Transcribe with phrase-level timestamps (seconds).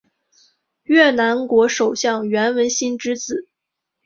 [0.81, 3.47] 越南国首相阮文心之子。